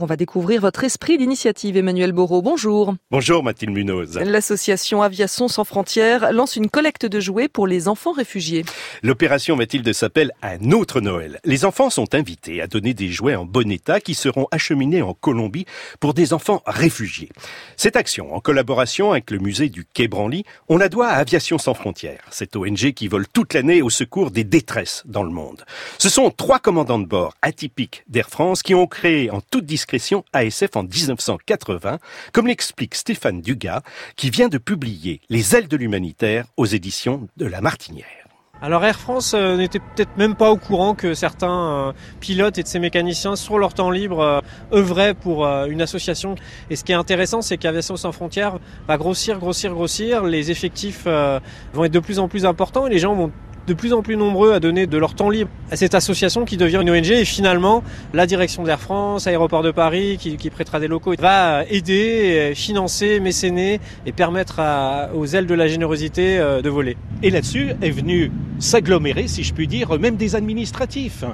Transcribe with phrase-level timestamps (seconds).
[0.00, 2.40] On va découvrir votre esprit d'initiative, Emmanuel Borot.
[2.40, 2.94] Bonjour.
[3.10, 4.16] Bonjour Mathilde Munoz.
[4.16, 8.64] L'association Aviation sans frontières lance une collecte de jouets pour les enfants réfugiés.
[9.02, 11.40] L'opération Mathilde s'appelle Un autre Noël.
[11.44, 15.14] Les enfants sont invités à donner des jouets en bon état qui seront acheminés en
[15.14, 15.66] Colombie
[15.98, 17.30] pour des enfants réfugiés.
[17.76, 21.58] Cette action, en collaboration avec le musée du Quai Branly, on la doit à Aviation
[21.58, 25.64] sans frontières, cette ONG qui vole toute l'année au secours des détresses dans le monde.
[25.98, 29.87] Ce sont trois commandants de bord atypiques d'Air France qui ont créé en toute discrétion
[30.32, 31.98] ASF en 1980,
[32.32, 33.82] comme l'explique Stéphane Dugas,
[34.16, 38.28] qui vient de publier Les ailes de l'humanitaire aux éditions de La Martinière.
[38.60, 42.64] Alors Air France euh, n'était peut-être même pas au courant que certains euh, pilotes et
[42.64, 44.40] de ses mécaniciens sur leur temps libre euh,
[44.72, 46.34] œuvraient pour une association.
[46.68, 50.24] Et ce qui est intéressant, c'est qu'Aviation sans frontières va grossir, grossir, grossir.
[50.24, 53.32] Les effectifs vont être de plus en plus importants et les gens vont
[53.68, 56.56] de plus en plus nombreux à donner de leur temps libre à cette association qui
[56.56, 60.80] devient une ONG et finalement la direction d'Air France, Aéroport de Paris qui, qui, prêtera
[60.80, 64.60] des locaux va aider, financer, mécéner et permettre
[65.14, 66.96] aux ailes de la générosité euh, de voler.
[67.22, 71.24] Et là-dessus est venu s'agglomérer, si je puis dire, même des administratifs.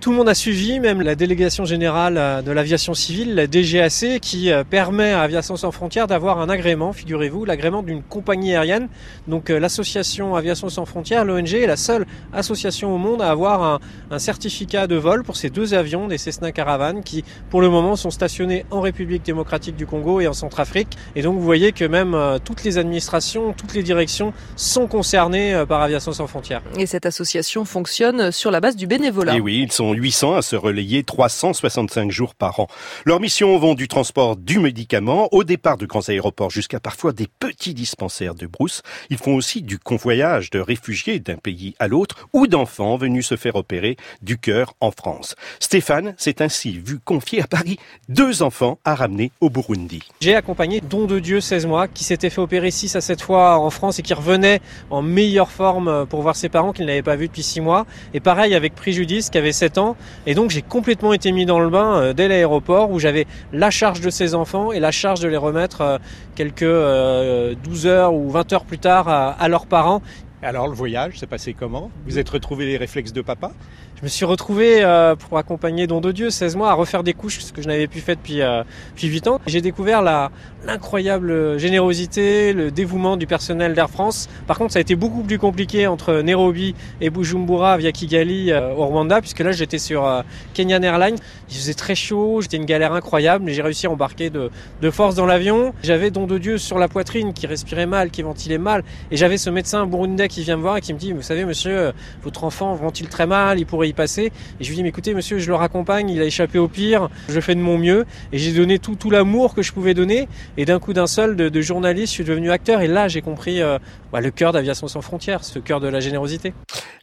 [0.00, 4.20] Tout le monde a suivi, même la délégation générale euh, de l'aviation civile, la DGAC,
[4.20, 8.88] qui euh, permet à Aviation sans frontières d'avoir un agrément, figurez-vous, l'agrément d'une compagnie aérienne.
[9.28, 13.78] Donc l'association Aviation sans frontières, l'ONG, est la seule association au monde à avoir un,
[14.10, 17.96] un, certificat de vol pour ces deux avions, des Cessna Caravan, qui pour le moment
[17.96, 20.96] sont stationnés en République démocratique du Congo et en Centrafrique.
[21.14, 25.54] Et donc vous voyez que même euh, toutes les administrations, toutes les directions sont concernées
[25.54, 26.62] euh, par Aviation sans frontières.
[26.78, 29.36] Et cette association fonctionne sur la base du bénévolat.
[29.36, 32.68] Et oui, ils sont 800 à se relayer 365 jours par an.
[33.04, 37.26] Leurs missions vont du transport du médicament au départ de grands aéroports jusqu'à parfois des
[37.26, 38.82] petits dispensaires de brousse.
[39.10, 43.36] Ils font aussi du convoyage de réfugiés d'un pays à l'autre ou d'enfants venus se
[43.36, 45.34] faire opérer du cœur en France.
[45.60, 50.00] Stéphane s'est ainsi vu confier à Paris deux enfants à ramener au Burundi.
[50.20, 53.58] J'ai accompagné Don de Dieu, 16 mois, qui s'était fait opérer 6 à 7 fois
[53.58, 57.16] en France et qui revenait en meilleure forme pour voir ses parents qu'il n'avait pas
[57.16, 57.86] vus depuis 6 mois.
[58.12, 59.96] Et pareil avec Préjudice qui avait 7 ans.
[60.26, 63.70] Et donc j'ai complètement été mis dans le bain euh, dès l'aéroport où j'avais la
[63.70, 65.98] charge de ces enfants et la charge de les remettre euh,
[66.34, 67.54] quelques 12 euh,
[67.86, 70.02] heures ou 20 heures plus tard à leurs parents
[70.44, 71.90] alors le voyage s'est passé comment?
[72.06, 73.52] Vous êtes retrouvé les réflexes de papa?
[73.96, 77.14] Je me suis retrouvé euh, pour accompagner Don de Dieu 16 mois à refaire des
[77.14, 79.40] couches, ce que je n'avais plus fait depuis, euh, depuis 8 ans.
[79.46, 84.28] J'ai découvert l'incroyable générosité, le dévouement du personnel d'Air France.
[84.46, 88.74] Par contre, ça a été beaucoup plus compliqué entre Nairobi et Bujumbura via Kigali euh,
[88.74, 90.22] au Rwanda, puisque là j'étais sur euh,
[90.52, 91.16] Kenyan Airlines.
[91.48, 94.50] Il faisait très chaud, j'étais une galère incroyable, mais j'ai réussi à embarquer de,
[94.82, 95.72] de force dans l'avion.
[95.82, 99.38] J'avais Don de Dieu sur la poitrine qui respirait mal, qui ventilait mal, et j'avais
[99.38, 102.44] ce médecin burundais qui vient me voir et qui me dit, vous savez monsieur, votre
[102.44, 104.32] enfant ventile très mal, il pourrait y passer?
[104.60, 107.08] Et je lui dis, mais écoutez monsieur, je le raccompagne, il a échappé au pire,
[107.28, 108.04] je fais de mon mieux.
[108.32, 110.28] Et j'ai donné tout, tout l'amour que je pouvais donner.
[110.56, 112.80] Et d'un coup d'un seul, de, de, journaliste, je suis devenu acteur.
[112.80, 113.78] Et là, j'ai compris euh,
[114.12, 116.52] bah, le cœur d'Aviation sans frontières, ce cœur de la générosité.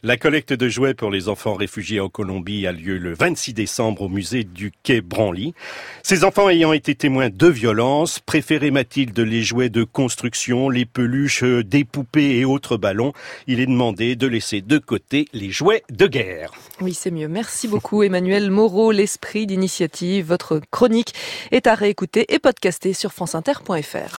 [0.02, 4.02] La collecte de jouets pour les enfants réfugiés en Colombie a lieu le 26 décembre
[4.02, 5.54] au musée du Quai Branly.
[6.02, 11.44] Ces enfants ayant été témoins de violences, préféraient Mathilde les jouets de construction, les peluches,
[11.44, 13.12] des poupées et autres ballons.
[13.46, 16.52] Il est demandé de laisser de côté les jouets de guerre.
[16.80, 17.28] Oui, c'est mieux.
[17.28, 20.26] Merci beaucoup Emmanuel Moreau, l'esprit d'initiative.
[20.26, 21.14] Votre chronique
[21.52, 24.10] est à réécouter et podcaster sur franceinter.fr.